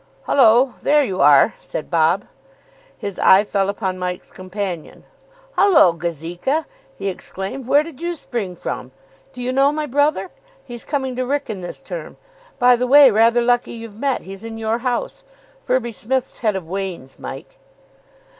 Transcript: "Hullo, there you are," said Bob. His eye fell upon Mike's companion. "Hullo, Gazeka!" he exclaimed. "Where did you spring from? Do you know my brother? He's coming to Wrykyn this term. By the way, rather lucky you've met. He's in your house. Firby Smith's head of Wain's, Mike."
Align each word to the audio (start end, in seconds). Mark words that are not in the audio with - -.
"Hullo, 0.23 0.73
there 0.81 1.03
you 1.03 1.19
are," 1.21 1.53
said 1.59 1.91
Bob. 1.91 2.25
His 2.97 3.19
eye 3.19 3.43
fell 3.43 3.69
upon 3.69 3.99
Mike's 3.99 4.31
companion. 4.31 5.03
"Hullo, 5.59 5.91
Gazeka!" 5.93 6.65
he 6.97 7.07
exclaimed. 7.07 7.67
"Where 7.67 7.83
did 7.83 8.01
you 8.01 8.15
spring 8.15 8.55
from? 8.55 8.91
Do 9.31 9.43
you 9.43 9.53
know 9.53 9.71
my 9.71 9.85
brother? 9.85 10.31
He's 10.65 10.83
coming 10.83 11.15
to 11.17 11.23
Wrykyn 11.23 11.61
this 11.61 11.83
term. 11.83 12.17
By 12.57 12.75
the 12.75 12.87
way, 12.87 13.11
rather 13.11 13.41
lucky 13.43 13.73
you've 13.73 13.95
met. 13.95 14.23
He's 14.23 14.43
in 14.43 14.57
your 14.57 14.79
house. 14.79 15.23
Firby 15.61 15.91
Smith's 15.91 16.39
head 16.39 16.55
of 16.55 16.67
Wain's, 16.67 17.19
Mike." 17.19 17.59